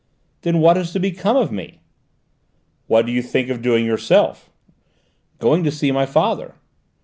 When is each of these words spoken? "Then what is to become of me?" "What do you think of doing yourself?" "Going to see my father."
"Then 0.41 0.57
what 0.57 0.77
is 0.79 0.93
to 0.93 0.99
become 0.99 1.37
of 1.37 1.51
me?" 1.51 1.79
"What 2.87 3.05
do 3.05 3.11
you 3.11 3.21
think 3.21 3.49
of 3.49 3.61
doing 3.61 3.85
yourself?" 3.85 4.49
"Going 5.37 5.63
to 5.63 5.69
see 5.69 5.91
my 5.91 6.07
father." 6.07 6.55